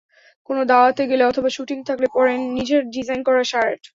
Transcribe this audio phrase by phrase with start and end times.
[0.49, 3.81] কোনো দাওয়াতে গেলে অথবা শুটিং থাকলে পরেন নিজের ডিজাইন করা শার্ট।